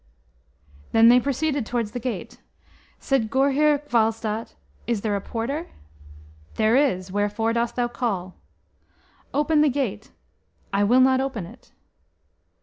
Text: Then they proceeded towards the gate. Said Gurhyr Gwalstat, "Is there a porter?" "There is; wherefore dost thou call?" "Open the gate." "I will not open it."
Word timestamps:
Then 0.93 1.09
they 1.09 1.19
proceeded 1.19 1.63
towards 1.63 1.91
the 1.91 1.99
gate. 1.99 2.39
Said 2.97 3.29
Gurhyr 3.29 3.77
Gwalstat, 3.87 4.55
"Is 4.87 5.01
there 5.01 5.15
a 5.15 5.21
porter?" 5.21 5.67
"There 6.55 6.75
is; 6.75 7.11
wherefore 7.11 7.53
dost 7.53 7.75
thou 7.75 7.87
call?" 7.87 8.33
"Open 9.31 9.61
the 9.61 9.69
gate." 9.69 10.09
"I 10.73 10.83
will 10.83 11.01
not 11.01 11.21
open 11.21 11.45
it." 11.45 11.71